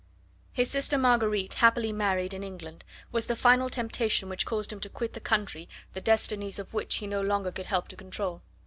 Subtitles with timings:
[0.51, 4.89] His sister Marguerite, happily married in England, was the final temptation which caused him to
[4.89, 8.41] quit the country the destinies of which he no longer could help to control.